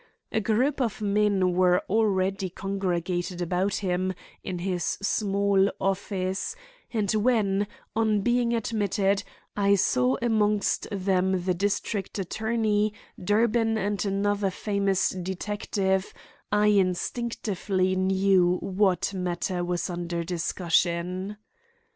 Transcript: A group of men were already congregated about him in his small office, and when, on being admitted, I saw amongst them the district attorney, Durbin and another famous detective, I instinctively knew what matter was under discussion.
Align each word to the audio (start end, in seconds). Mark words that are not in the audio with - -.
A 0.31 0.39
group 0.41 0.81
of 0.81 0.99
men 0.99 1.53
were 1.53 1.79
already 1.87 2.49
congregated 2.49 3.39
about 3.39 3.75
him 3.75 4.15
in 4.43 4.57
his 4.57 4.83
small 4.99 5.69
office, 5.79 6.55
and 6.91 7.11
when, 7.13 7.67
on 7.95 8.21
being 8.21 8.51
admitted, 8.55 9.21
I 9.55 9.75
saw 9.75 10.17
amongst 10.19 10.87
them 10.91 11.43
the 11.43 11.53
district 11.53 12.17
attorney, 12.17 12.95
Durbin 13.23 13.77
and 13.77 14.03
another 14.03 14.49
famous 14.49 15.09
detective, 15.11 16.15
I 16.51 16.65
instinctively 16.69 17.95
knew 17.95 18.55
what 18.57 19.13
matter 19.13 19.63
was 19.63 19.87
under 19.87 20.23
discussion. 20.23 21.37